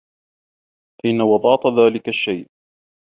أين 1.05 1.21
وضعت 1.21 1.67
ذلك 1.79 2.07
الشّيء؟ 2.07 2.47